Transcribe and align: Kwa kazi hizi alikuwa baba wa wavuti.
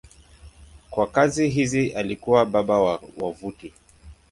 Kwa 0.89 1.07
kazi 1.07 1.49
hizi 1.49 1.89
alikuwa 1.91 2.45
baba 2.45 2.79
wa 2.79 3.01
wavuti. 3.17 3.73